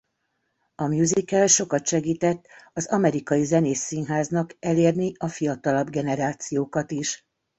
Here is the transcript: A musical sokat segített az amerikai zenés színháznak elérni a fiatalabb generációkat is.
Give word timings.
A 0.75 0.85
musical 0.87 1.47
sokat 1.47 1.87
segített 1.87 2.45
az 2.73 2.87
amerikai 2.87 3.43
zenés 3.43 3.77
színháznak 3.77 4.55
elérni 4.59 5.13
a 5.17 5.27
fiatalabb 5.27 5.89
generációkat 5.89 6.91
is. 6.91 7.27